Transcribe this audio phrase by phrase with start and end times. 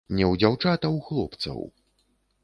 [0.17, 1.59] Не ў дзяўчат, а ў хлопцаў.